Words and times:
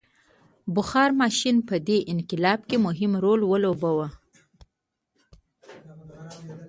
بخار 0.75 1.09
ماشین 1.21 1.55
په 1.67 1.75
دې 1.87 1.97
انقلاب 2.13 2.59
کې 2.69 2.77
مهم 2.85 3.11
رول 3.23 3.41
ولوباوه. 3.45 4.07